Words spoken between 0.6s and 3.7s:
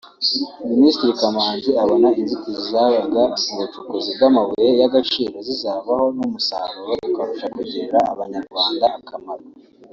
Minisitiri Kamanzi abona inzitizi zabaga mu